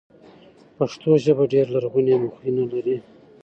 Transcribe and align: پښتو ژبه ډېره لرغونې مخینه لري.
پښتو 0.77 1.09
ژبه 1.25 1.43
ډېره 1.53 1.69
لرغونې 1.75 2.15
مخینه 2.25 2.63
لري. 2.73 2.97